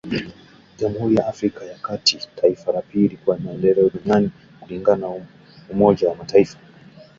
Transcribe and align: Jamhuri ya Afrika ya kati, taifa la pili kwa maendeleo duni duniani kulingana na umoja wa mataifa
Jamhuri 0.79 1.15
ya 1.15 1.25
Afrika 1.27 1.63
ya 1.65 1.77
kati, 1.77 2.27
taifa 2.35 2.71
la 2.71 2.81
pili 2.81 3.17
kwa 3.17 3.37
maendeleo 3.39 3.83
duni 3.89 3.91
duniani 4.03 4.31
kulingana 4.59 5.07
na 5.15 5.23
umoja 5.69 6.09
wa 6.09 6.15
mataifa 6.15 6.57